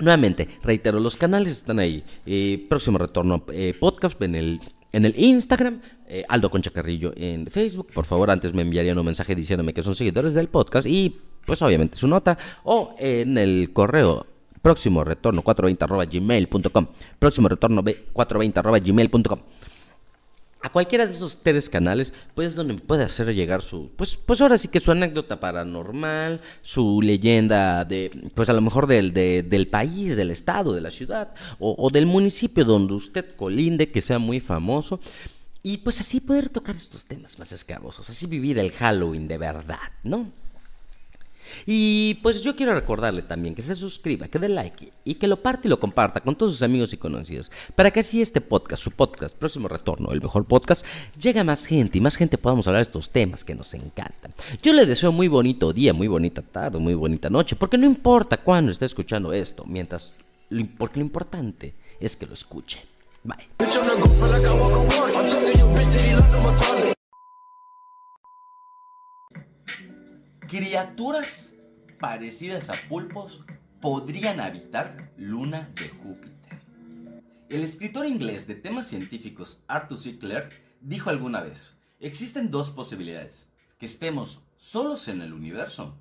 [0.00, 2.04] nuevamente, reitero, los canales están ahí.
[2.26, 4.60] Eh, próximo retorno eh, podcast en el,
[4.92, 7.92] en el Instagram, eh, Aldo Concha Carrillo en Facebook.
[7.92, 11.62] Por favor, antes me enviarían un mensaje diciéndome que son seguidores del podcast y, pues,
[11.62, 12.38] obviamente su nota.
[12.64, 14.26] O en el correo
[14.60, 16.86] próximo retorno 420 gmail.com.
[17.18, 19.40] Próximo retorno 420 gmail.com
[20.60, 24.58] a cualquiera de esos tres canales, pues donde puede hacer llegar su, pues, pues ahora
[24.58, 30.16] sí que su anécdota paranormal, su leyenda de, pues a lo mejor del, del país,
[30.16, 34.40] del estado, de la ciudad, o, o, del municipio donde usted colinde, que sea muy
[34.40, 35.00] famoso,
[35.62, 39.92] y pues así poder tocar estos temas más escabrosos, así vivir el Halloween de verdad,
[40.02, 40.32] ¿no?
[41.66, 45.42] Y pues yo quiero recordarle también que se suscriba, que dé like y que lo
[45.42, 48.82] parte y lo comparta con todos sus amigos y conocidos, para que así este podcast,
[48.82, 50.84] su podcast, próximo retorno, el mejor podcast,
[51.20, 54.32] llegue a más gente y más gente podamos hablar de estos temas que nos encantan.
[54.62, 58.36] Yo le deseo muy bonito día, muy bonita tarde, muy bonita noche, porque no importa
[58.36, 60.12] cuándo esté escuchando esto, mientras,
[60.76, 62.80] porque lo importante es que lo escuche.
[63.24, 63.48] Bye.
[70.48, 71.56] Criaturas
[72.00, 73.44] parecidas a pulpos
[73.82, 76.58] podrían habitar luna de Júpiter.
[77.50, 80.18] El escritor inglés de temas científicos Arthur C.
[80.18, 85.98] Clarke dijo alguna vez, existen dos posibilidades, que estemos solos en el universo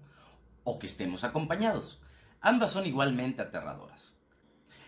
[0.64, 2.00] o que estemos acompañados.
[2.40, 4.16] Ambas son igualmente aterradoras.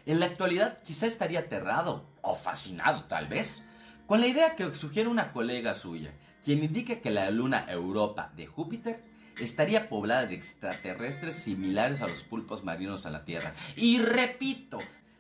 [0.05, 3.61] En la actualidad quizá estaría aterrado o fascinado tal vez
[4.07, 6.13] con la idea que sugiere una colega suya,
[6.45, 12.23] quien indica que la luna Europa de Júpiter estaría poblada de extraterrestres similares a los
[12.23, 13.53] pulpos marinos a la Tierra.
[13.75, 14.79] Y repito,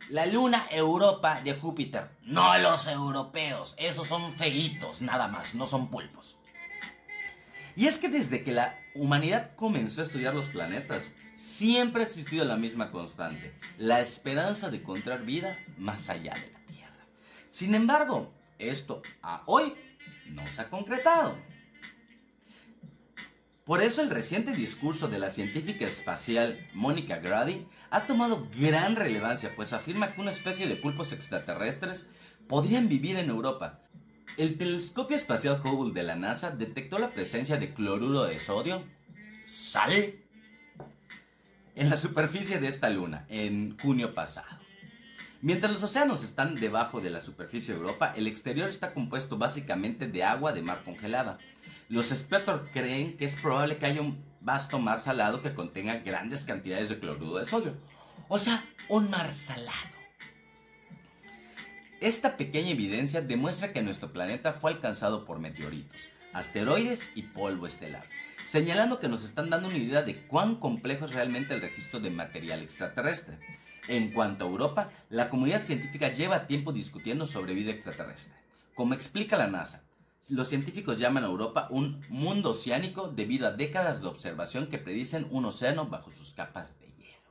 [0.09, 5.89] la luna Europa de Júpiter, no los europeos, esos son feitos, nada más, no son
[5.89, 6.37] pulpos.
[7.75, 12.43] Y es que desde que la humanidad comenzó a estudiar los planetas, siempre ha existido
[12.43, 17.05] la misma constante, la esperanza de encontrar vida más allá de la Tierra.
[17.49, 19.73] Sin embargo, esto a hoy
[20.25, 21.37] no se ha concretado.
[23.69, 29.55] Por eso el reciente discurso de la científica espacial Mónica Grady ha tomado gran relevancia,
[29.55, 32.09] pues afirma que una especie de pulpos extraterrestres
[32.47, 33.81] podrían vivir en Europa.
[34.37, 38.83] El telescopio espacial Hubble de la NASA detectó la presencia de cloruro de sodio,
[39.45, 40.15] sal,
[41.75, 44.47] en la superficie de esta luna en junio pasado.
[45.41, 50.07] Mientras los océanos están debajo de la superficie de Europa, el exterior está compuesto básicamente
[50.07, 51.37] de agua de mar congelada.
[51.89, 56.45] Los expertos creen que es probable que haya un vasto mar salado que contenga grandes
[56.45, 57.73] cantidades de cloruro de sodio.
[58.27, 59.89] O sea, un mar salado.
[61.99, 68.03] Esta pequeña evidencia demuestra que nuestro planeta fue alcanzado por meteoritos, asteroides y polvo estelar,
[68.45, 72.11] señalando que nos están dando una idea de cuán complejo es realmente el registro de
[72.11, 73.39] material extraterrestre.
[73.87, 78.35] En cuanto a Europa, la comunidad científica lleva tiempo discutiendo sobre vida extraterrestre.
[78.75, 79.88] Como explica la NASA,
[80.27, 85.27] los científicos llaman a Europa un mundo oceánico debido a décadas de observación que predicen
[85.31, 87.23] un océano bajo sus capas de hielo.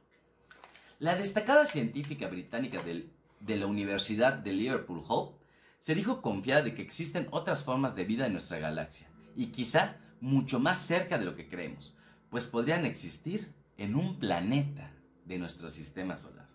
[0.98, 5.38] La destacada científica británica de la Universidad de Liverpool Hope
[5.78, 9.96] se dijo confiada de que existen otras formas de vida en nuestra galaxia y quizá
[10.20, 11.94] mucho más cerca de lo que creemos,
[12.30, 14.90] pues podrían existir en un planeta
[15.24, 16.48] de nuestro sistema solar.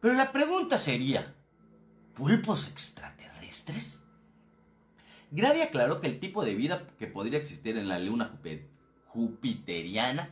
[0.00, 1.34] Pero la pregunta sería,
[2.14, 4.03] ¿pulpos extraterrestres?
[5.34, 8.38] Grady aclaró que el tipo de vida que podría existir en la luna
[9.06, 10.30] jupiteriana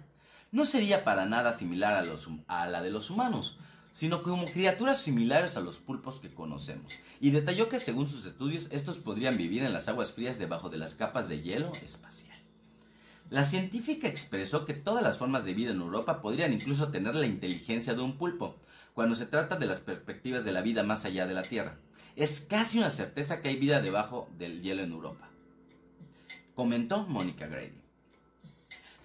[0.53, 3.59] no sería para nada similar a, a, la de los humanos.
[3.91, 8.69] sino como criaturas similares a los pulpos que conocemos, y detalló que según sus estudios
[8.71, 12.39] estos podrían vivir en las aguas frías debajo de las capas de hielo espacial.
[13.29, 17.27] La científica expresó que todas las formas de vida en Europa podrían incluso tener la
[17.27, 18.57] inteligencia de un pulpo,
[18.95, 21.77] cuando se trata de las perspectivas de la vida más allá de la Tierra.
[22.15, 25.29] Es casi una certeza que hay vida debajo del hielo en Europa.
[26.55, 27.73] Comentó Mónica Grady.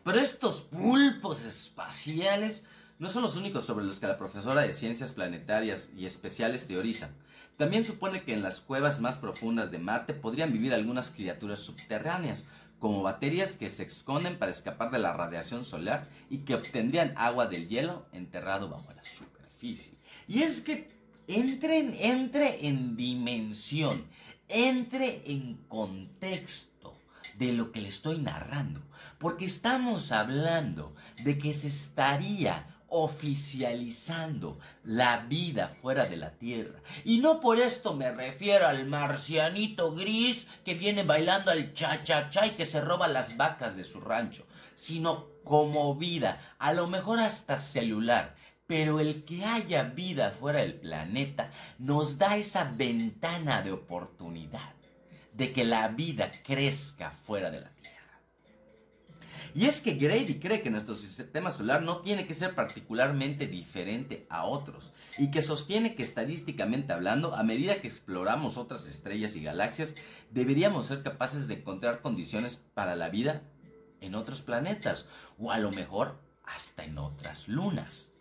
[0.04, 2.66] Pero estos pulpos espaciales
[3.00, 7.12] no son los únicos sobre los que la profesora de ciencias planetarias y especiales teoriza.
[7.58, 12.46] También supone que en las cuevas más profundas de Marte podrían vivir algunas criaturas subterráneas,
[12.80, 17.48] como bacterias que se esconden para escapar de la radiación solar y que obtendrían agua
[17.48, 19.94] del hielo enterrado bajo la superficie.
[20.28, 20.88] Y es que
[21.28, 24.06] entre en dimensión,
[24.48, 26.94] entre en contexto
[27.38, 28.82] de lo que le estoy narrando,
[29.20, 36.80] porque estamos hablando de que se estaría oficializando la vida fuera de la Tierra.
[37.04, 42.52] Y no por esto me refiero al marcianito gris que viene bailando al cha-cha-cha y
[42.52, 47.58] que se roba las vacas de su rancho, sino como vida, a lo mejor hasta
[47.58, 48.36] celular.
[48.68, 51.50] Pero el que haya vida fuera del planeta
[51.80, 54.74] nos da esa ventana de oportunidad
[55.34, 57.98] de que la vida crezca fuera de la Tierra.
[59.54, 64.28] Y es que Grady cree que nuestro sistema solar no tiene que ser particularmente diferente
[64.30, 69.44] a otros, y que sostiene que estadísticamente hablando, a medida que exploramos otras estrellas y
[69.44, 69.96] galaxias,
[70.30, 73.42] deberíamos ser capaces de encontrar condiciones para la vida
[74.02, 75.08] en otros planetas,
[75.40, 78.17] o a lo mejor hasta en otras lunas.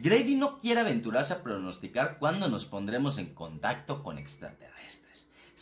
[0.00, 4.72] Grady no quiere aventurarse a pronosticar cuándo nos pondremos en contacto con extraterrestres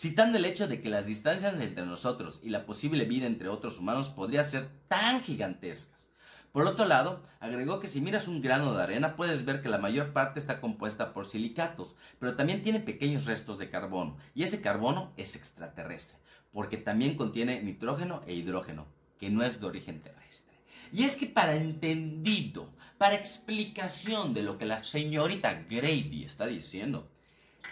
[0.00, 3.78] citando el hecho de que las distancias entre nosotros y la posible vida entre otros
[3.78, 6.10] humanos podría ser tan gigantescas.
[6.52, 9.76] Por otro lado, agregó que si miras un grano de arena puedes ver que la
[9.76, 14.62] mayor parte está compuesta por silicatos, pero también tiene pequeños restos de carbono, y ese
[14.62, 16.18] carbono es extraterrestre,
[16.50, 18.86] porque también contiene nitrógeno e hidrógeno,
[19.18, 20.49] que no es de origen terrestre.
[20.92, 27.08] Y es que para entendido, para explicación de lo que la señorita Grady está diciendo,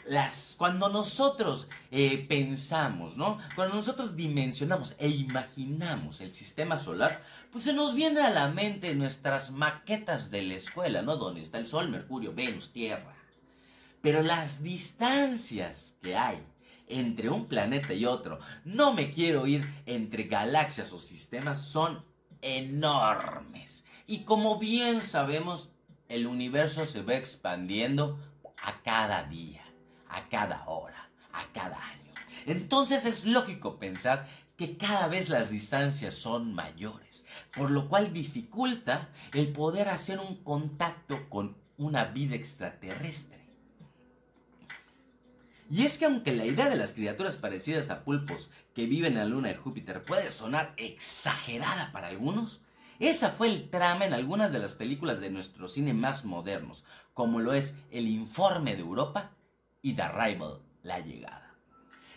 [0.09, 3.39] las, cuando nosotros eh, pensamos, ¿no?
[3.55, 8.95] Cuando nosotros dimensionamos e imaginamos el sistema solar, pues se nos viene a la mente
[8.95, 11.17] nuestras maquetas de la escuela, ¿no?
[11.17, 13.15] Donde está el Sol, Mercurio, Venus, Tierra.
[14.01, 16.43] Pero las distancias que hay
[16.87, 22.03] entre un planeta y otro, no me quiero ir entre galaxias o sistemas, son
[22.43, 23.85] enormes.
[24.07, 25.71] Y como bien sabemos,
[26.09, 28.19] el universo se va expandiendo
[28.57, 29.69] a cada día
[30.09, 32.13] a cada hora, a cada año.
[32.47, 39.09] Entonces es lógico pensar que cada vez las distancias son mayores, por lo cual dificulta
[39.33, 43.38] el poder hacer un contacto con una vida extraterrestre.
[45.71, 49.19] Y es que aunque la idea de las criaturas parecidas a pulpos que viven en
[49.19, 52.63] la luna de Júpiter puede sonar exagerada para algunos,
[53.01, 57.41] esa fue el trama en algunas de las películas de nuestro cine más modernos, como
[57.41, 59.33] lo es El Informe de Europa
[59.83, 61.55] y The Arrival, la llegada.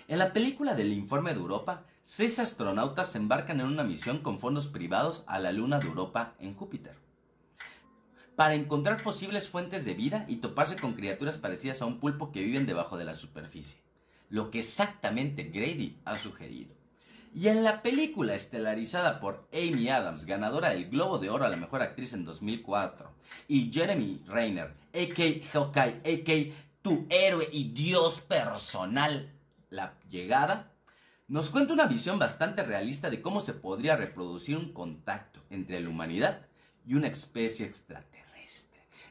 [0.07, 4.39] En la película del Informe de Europa, seis astronautas se embarcan en una misión con
[4.39, 6.95] fondos privados a la Luna de Europa en Júpiter,
[8.35, 12.41] para encontrar posibles fuentes de vida y toparse con criaturas parecidas a un pulpo que
[12.41, 13.81] viven debajo de la superficie,
[14.29, 16.73] lo que exactamente Grady ha sugerido.
[17.33, 21.55] Y en la película estelarizada por Amy Adams, ganadora del Globo de Oro a la
[21.55, 23.09] Mejor Actriz en 2004,
[23.47, 25.47] y Jeremy Rayner, a.k.
[25.53, 29.31] Hawkeye, a.k tu héroe y Dios personal,
[29.69, 30.71] la llegada,
[31.27, 35.89] nos cuenta una visión bastante realista de cómo se podría reproducir un contacto entre la
[35.89, 36.45] humanidad
[36.85, 38.20] y una especie extraterrestre.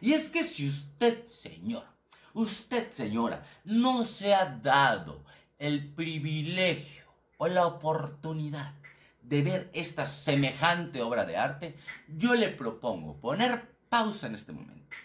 [0.01, 1.85] Y es que si usted, señor,
[2.33, 5.25] usted, señora, no se ha dado
[5.59, 7.05] el privilegio
[7.37, 8.75] o la oportunidad
[9.23, 11.77] de ver esta semejante obra de arte,
[12.09, 14.97] yo le propongo poner pausa en este momento,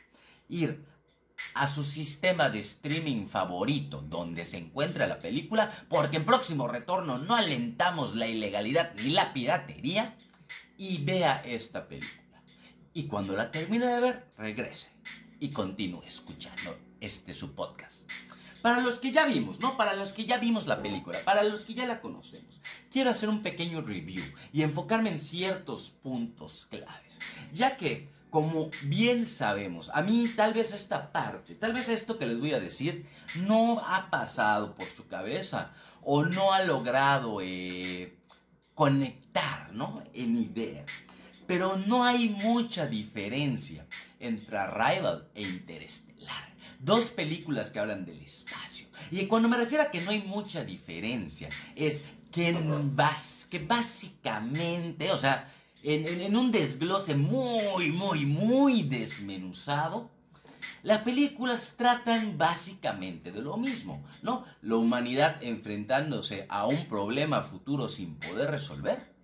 [0.49, 0.85] ir
[1.53, 7.17] a su sistema de streaming favorito donde se encuentra la película, porque en próximo retorno
[7.17, 10.15] no alentamos la ilegalidad ni la piratería,
[10.77, 12.24] y vea esta película.
[12.97, 14.93] Y cuando la termine de ver, regrese
[15.41, 18.09] y continúe escuchando este su podcast.
[18.61, 19.75] Para los que ya vimos, ¿no?
[19.75, 23.27] Para los que ya vimos la película, para los que ya la conocemos, quiero hacer
[23.27, 27.19] un pequeño review y enfocarme en ciertos puntos claves,
[27.51, 32.25] ya que como bien sabemos, a mí tal vez esta parte, tal vez esto que
[32.25, 33.05] les voy a decir,
[33.35, 38.15] no ha pasado por su cabeza o no ha logrado eh,
[38.73, 40.01] conectar, ¿no?
[40.13, 40.85] En idea.
[41.47, 43.85] Pero no hay mucha diferencia
[44.19, 46.53] entre Arrival e Interestelar.
[46.79, 48.87] Dos películas que hablan del espacio.
[49.11, 52.57] Y cuando me refiero a que no hay mucha diferencia, es que,
[53.49, 55.51] que básicamente, o sea,
[55.83, 60.09] en, un desglose muy, muy, muy desmenuzado,
[60.83, 64.45] las películas tratan básicamente de lo mismo, ¿no?
[64.61, 69.14] La humanidad enfrentándose a un problema futuro sin poder resolver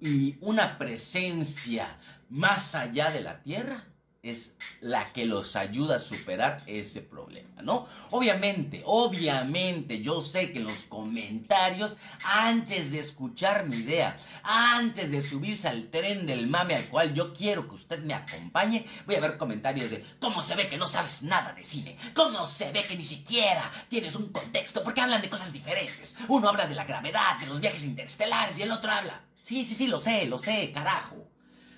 [0.00, 3.84] y una presencia más allá de la Tierra
[4.30, 7.86] es la que los ayuda a superar ese problema, ¿no?
[8.10, 15.22] Obviamente, obviamente, yo sé que en los comentarios, antes de escuchar mi idea, antes de
[15.22, 19.20] subirse al tren del mame al cual yo quiero que usted me acompañe, voy a
[19.20, 22.86] ver comentarios de cómo se ve que no sabes nada de cine, cómo se ve
[22.86, 26.16] que ni siquiera tienes un contexto, porque hablan de cosas diferentes.
[26.28, 29.25] Uno habla de la gravedad, de los viajes interestelares y el otro habla.
[29.46, 31.24] Sí, sí, sí, lo sé, lo sé, carajo.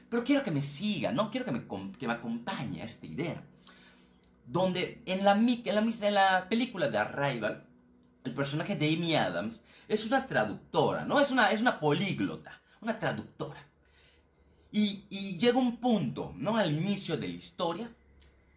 [0.08, 1.30] Pero quiero que me siga, ¿no?
[1.30, 1.66] Quiero que me,
[1.98, 3.44] que me acompañe a esta idea.
[4.46, 7.66] Donde en la, en, la, en la película de Arrival,
[8.24, 11.20] el personaje de Amy Adams es una traductora, ¿no?
[11.20, 13.62] Es una, es una políglota, una traductora.
[14.72, 16.56] Y, y llega un punto, ¿no?
[16.56, 17.92] Al inicio de la historia,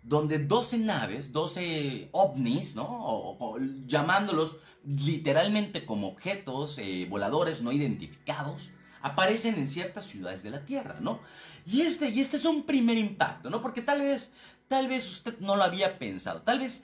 [0.03, 3.57] donde 12 naves, 12 ovnis, ¿no?
[3.87, 8.71] Llamándolos literalmente como objetos eh, voladores no identificados,
[9.01, 11.21] aparecen en ciertas ciudades de la Tierra, ¿no?
[11.65, 13.61] Y este, y este es un primer impacto, ¿no?
[13.61, 14.31] Porque tal vez,
[14.67, 16.83] tal vez usted no lo había pensado, tal vez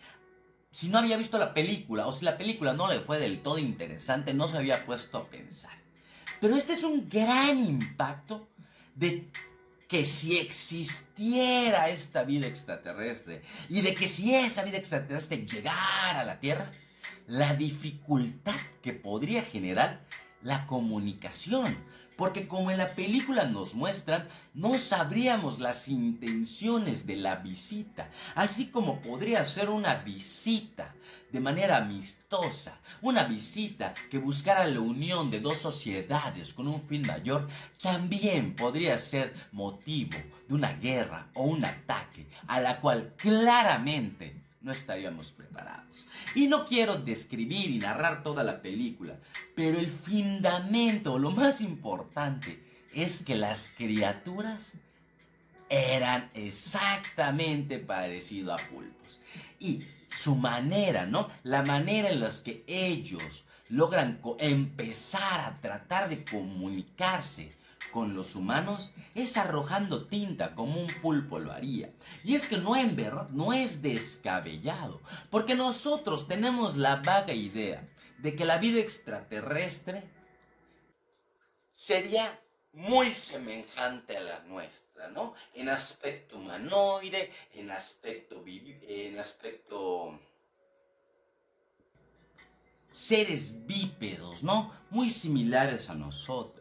[0.72, 3.58] si no había visto la película o si la película no le fue del todo
[3.58, 5.74] interesante, no se había puesto a pensar.
[6.40, 8.48] Pero este es un gran impacto
[8.94, 9.32] de
[9.88, 16.26] que si existiera esta vida extraterrestre y de que si esa vida extraterrestre llegara a
[16.26, 16.72] la Tierra,
[17.26, 20.06] la dificultad que podría generar
[20.42, 21.78] la comunicación.
[22.18, 28.68] Porque como en la película nos muestran, no sabríamos las intenciones de la visita, así
[28.68, 30.96] como podría ser una visita
[31.32, 37.06] de manera amistosa, una visita que buscara la unión de dos sociedades con un fin
[37.06, 37.48] mayor,
[37.82, 44.72] también podría ser motivo de una guerra o un ataque a la cual claramente no
[44.72, 46.06] estaríamos preparados.
[46.36, 49.18] Y no quiero describir y narrar toda la película,
[49.56, 54.74] pero el fundamento, lo más importante, es que las criaturas
[55.70, 59.22] eran exactamente parecido a pulpos.
[59.60, 59.84] Y
[60.18, 61.30] su manera, ¿no?
[61.44, 67.52] La manera en la que ellos logran empezar a tratar de comunicarse
[67.92, 71.94] con los humanos es arrojando tinta como un pulpo lo haría.
[72.24, 77.88] Y es que no en verdad no es descabellado, porque nosotros tenemos la vaga idea
[78.20, 80.04] de que la vida extraterrestre
[81.74, 82.40] sería
[82.74, 85.34] muy semejante a la nuestra, ¿no?
[85.54, 90.20] En aspecto humanoide, en aspecto en aspecto
[92.92, 94.74] seres bípedos, ¿no?
[94.90, 96.57] Muy similares a nosotros.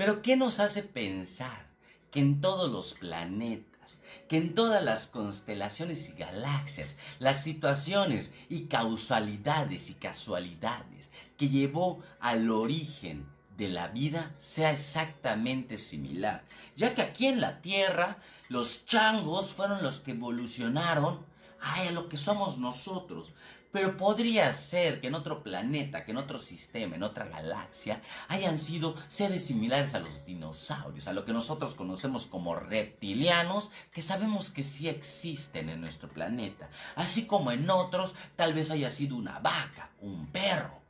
[0.00, 1.66] Pero ¿qué nos hace pensar
[2.10, 8.62] que en todos los planetas, que en todas las constelaciones y galaxias, las situaciones y
[8.62, 13.26] causalidades y casualidades que llevó al origen
[13.58, 16.44] de la vida sea exactamente similar,
[16.76, 18.16] ya que aquí en la Tierra
[18.48, 21.28] los changos fueron los que evolucionaron.
[21.62, 23.34] A lo que somos nosotros,
[23.72, 28.58] pero podría ser que en otro planeta, que en otro sistema, en otra galaxia, hayan
[28.58, 34.50] sido seres similares a los dinosaurios, a lo que nosotros conocemos como reptilianos, que sabemos
[34.50, 36.68] que sí existen en nuestro planeta.
[36.96, 40.80] Así como en otros, tal vez haya sido una vaca, un perro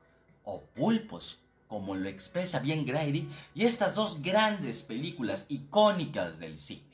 [0.45, 6.91] o pulpos, como lo expresa bien Grady, y estas dos grandes películas icónicas del cine.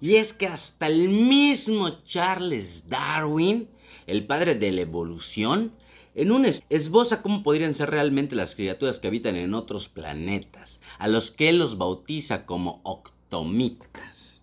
[0.00, 3.68] Y es que hasta el mismo Charles Darwin
[4.06, 5.72] el padre de la evolución,
[6.14, 11.06] en un esboza cómo podrían ser realmente las criaturas que habitan en otros planetas, a
[11.06, 14.42] los que él los bautiza como octomictas.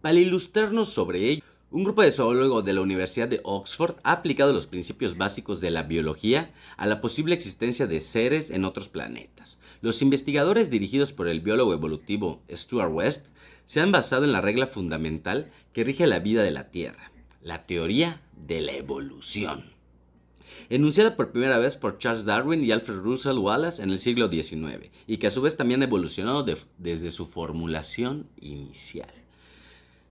[0.00, 4.54] Para ilustrarnos sobre ello, un grupo de zoólogos de la Universidad de Oxford ha aplicado
[4.54, 9.60] los principios básicos de la biología a la posible existencia de seres en otros planetas.
[9.82, 13.26] Los investigadores dirigidos por el biólogo evolutivo Stuart West
[13.66, 17.12] se han basado en la regla fundamental que rige la vida de la Tierra,
[17.42, 19.78] la teoría de la evolución.
[20.70, 24.90] Enunciada por primera vez por Charles Darwin y Alfred Russel Wallace en el siglo XIX,
[25.06, 26.44] y que a su vez también ha evolucionado
[26.78, 29.10] desde su formulación inicial.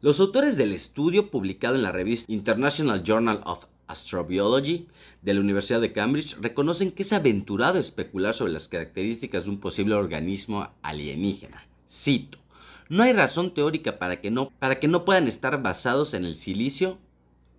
[0.02, 4.88] Los autores del estudio, publicado en la revista International Journal of Astrobiology
[5.22, 9.60] de la Universidad de Cambridge, reconocen que es aventurado especular sobre las características de un
[9.60, 11.68] posible organismo alienígena.
[11.90, 12.38] Cito,
[12.90, 16.36] No hay razón teórica para que no, para que no puedan estar basados en el
[16.36, 17.00] silicio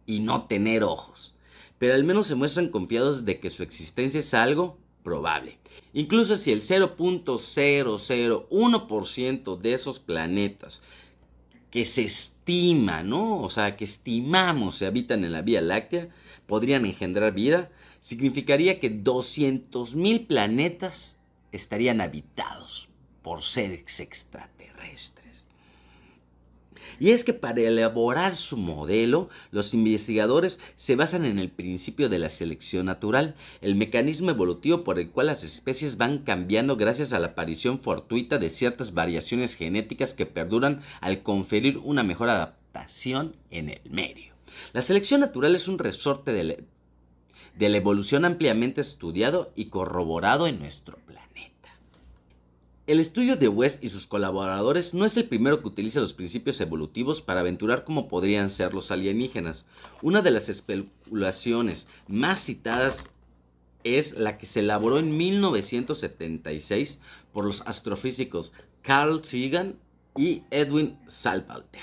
[0.08, 1.36] y no tener ojos,
[1.78, 5.58] pero al menos se muestran confiados de que su existencia es algo probable.
[5.92, 10.82] Incluso si el 0.001% de esos planetas
[11.70, 13.42] que se estima, ¿no?
[13.42, 16.08] O sea, que estimamos se habitan en la Vía Láctea,
[16.46, 21.18] podrían engendrar vida, significaría que 200.000 planetas
[21.52, 22.88] estarían habitados
[23.22, 25.27] por seres extraterrestres.
[27.00, 32.18] Y es que para elaborar su modelo, los investigadores se basan en el principio de
[32.18, 37.18] la selección natural, el mecanismo evolutivo por el cual las especies van cambiando gracias a
[37.18, 43.70] la aparición fortuita de ciertas variaciones genéticas que perduran al conferir una mejor adaptación en
[43.70, 44.34] el medio.
[44.72, 46.64] La selección natural es un resorte de
[47.58, 51.47] la, evolución ampliamente estudiado y corroborado en nuestro planeta.
[52.88, 56.58] El estudio de West y sus colaboradores no es el primero que utiliza los principios
[56.62, 59.66] evolutivos para aventurar cómo podrían ser los alienígenas.
[60.00, 63.10] Una de las especulaciones más citadas
[63.84, 66.98] es la que se elaboró en 1976
[67.34, 69.74] por los astrofísicos Carl Sagan
[70.16, 71.82] y Edwin Salvalter.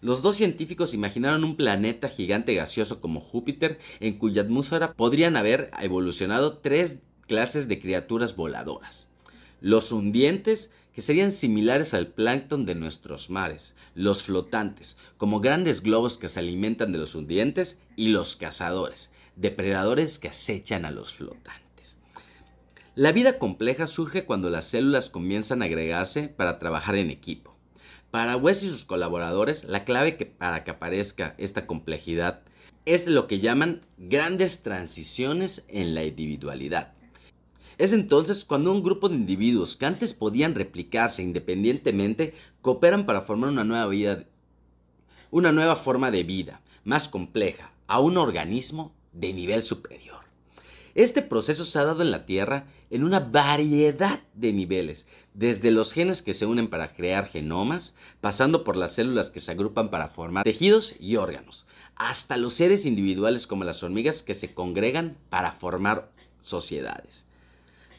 [0.00, 5.70] Los dos científicos imaginaron un planeta gigante gaseoso como Júpiter en cuya atmósfera podrían haber
[5.80, 9.08] evolucionado tres clases de criaturas voladoras
[9.60, 16.18] los hundientes, que serían similares al plancton de nuestros mares, los flotantes, como grandes globos
[16.18, 21.96] que se alimentan de los hundientes, y los cazadores, depredadores que acechan a los flotantes.
[22.94, 27.56] La vida compleja surge cuando las células comienzan a agregarse para trabajar en equipo.
[28.10, 32.42] Para West y sus colaboradores, la clave que, para que aparezca esta complejidad
[32.86, 36.94] es lo que llaman grandes transiciones en la individualidad.
[37.78, 43.50] Es entonces cuando un grupo de individuos que antes podían replicarse independientemente cooperan para formar
[43.50, 44.24] una nueva vida,
[45.30, 50.18] una nueva forma de vida, más compleja, a un organismo de nivel superior.
[50.96, 55.92] Este proceso se ha dado en la Tierra en una variedad de niveles, desde los
[55.92, 60.08] genes que se unen para crear genomas, pasando por las células que se agrupan para
[60.08, 65.52] formar tejidos y órganos, hasta los seres individuales como las hormigas que se congregan para
[65.52, 66.10] formar
[66.42, 67.27] sociedades.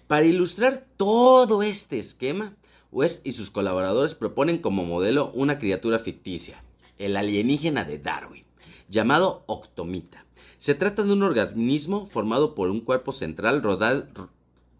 [0.10, 2.56] Para ilustrar todo este esquema,
[2.92, 6.64] West y sus colaboradores proponen como modelo una criatura ficticia,
[6.98, 8.44] el alienígena de Darwin,
[8.90, 10.26] llamado Octomita.
[10.58, 13.62] Se trata de un organismo formado por un cuerpo central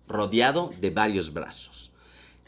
[0.08, 1.92] rodeado de varios brazos,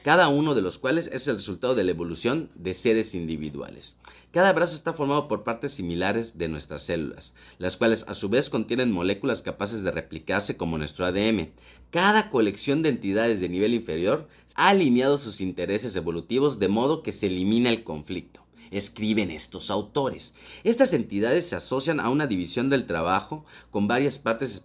[0.04, 3.96] cada uno de los cuales es el resultado de la evolución de seres individuales.
[4.32, 8.50] Cada brazo está formado por partes similares de nuestras células, las cuales a su vez
[8.50, 11.50] contienen moléculas capaces de replicarse como nuestro ADN.
[11.90, 17.12] Cada colección de entidades de nivel inferior ha alineado sus intereses evolutivos de modo que
[17.12, 18.40] se elimina el conflicto
[18.72, 20.34] escriben estos autores.
[20.64, 24.64] Estas entidades se asocian a una división del trabajo con varias partes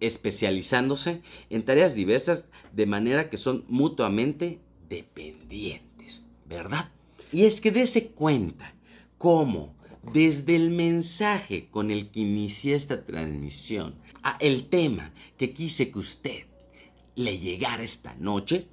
[0.00, 6.90] especializándose en tareas diversas de manera que son mutuamente dependientes, ¿verdad?
[7.32, 8.74] Y es que dése cuenta
[9.18, 9.74] cómo
[10.12, 15.98] desde el mensaje con el que inicié esta transmisión a el tema que quise que
[15.98, 16.46] usted
[17.14, 18.66] le llegara esta noche,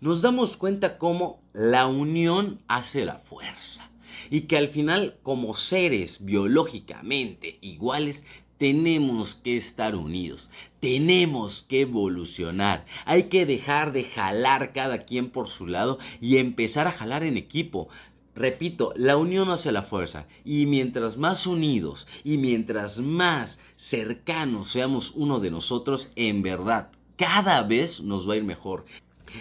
[0.00, 3.90] nos damos cuenta cómo la unión hace la fuerza
[4.30, 8.24] y que al final como seres biológicamente iguales
[8.58, 10.50] tenemos que estar unidos,
[10.80, 16.86] tenemos que evolucionar, hay que dejar de jalar cada quien por su lado y empezar
[16.86, 17.88] a jalar en equipo.
[18.36, 25.12] Repito, la unión hace la fuerza y mientras más unidos y mientras más cercanos seamos
[25.14, 28.84] uno de nosotros, en verdad, cada vez nos va a ir mejor.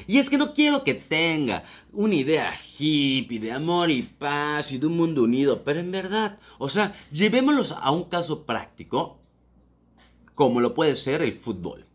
[0.08, 4.78] Y es que no quiero que tenga una idea hippie de amor y paz y
[4.78, 9.20] de un mundo unido, pero en verdad, o sea, llevémoslos a un caso práctico,
[10.36, 11.86] como lo puede ser el fútbol.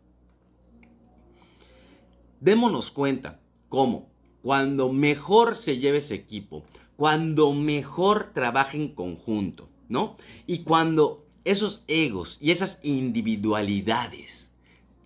[2.39, 4.09] Démonos cuenta cómo
[4.41, 6.63] cuando mejor se lleve ese equipo,
[6.95, 10.15] cuando mejor trabaje en conjunto, ¿no?
[10.47, 14.51] Y cuando esos egos y esas individualidades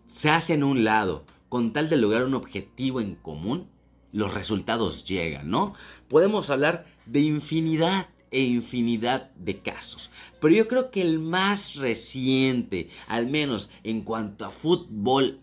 [0.06, 3.68] se hacen a un lado con tal de lograr un objetivo en común,
[4.12, 5.76] los resultados llegan, ¿no?
[6.10, 10.10] Podemos hablar de infinidad e infinidad de casos.
[10.42, 15.42] Pero yo creo que el más reciente, al menos en cuanto a fútbol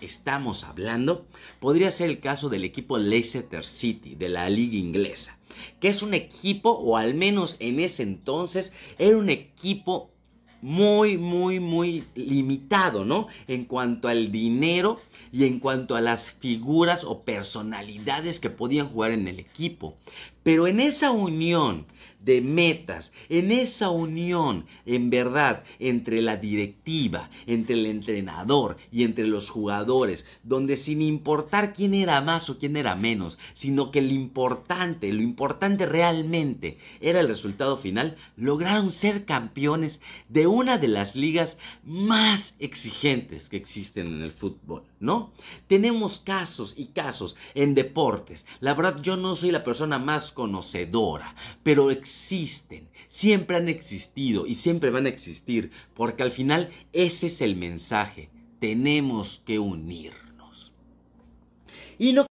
[0.00, 1.26] estamos hablando,
[1.60, 5.38] podría ser el caso del equipo Leicester City de la liga inglesa,
[5.80, 10.11] que es un equipo, o al menos en ese entonces, era un equipo
[10.62, 13.26] muy, muy, muy limitado, ¿no?
[13.48, 15.00] En cuanto al dinero
[15.32, 19.96] y en cuanto a las figuras o personalidades que podían jugar en el equipo.
[20.42, 21.86] Pero en esa unión
[22.24, 29.26] de metas, en esa unión, en verdad, entre la directiva, entre el entrenador y entre
[29.26, 34.12] los jugadores, donde sin importar quién era más o quién era menos, sino que lo
[34.12, 41.16] importante, lo importante realmente era el resultado final, lograron ser campeones de una de las
[41.16, 45.32] ligas más exigentes que existen en el fútbol, ¿no?
[45.66, 48.46] Tenemos casos y casos en deportes.
[48.60, 54.54] La verdad, yo no soy la persona más conocedora, pero existen, siempre han existido y
[54.54, 58.30] siempre van a existir, porque al final ese es el mensaje.
[58.60, 60.72] Tenemos que unirnos.
[61.98, 62.26] Y no...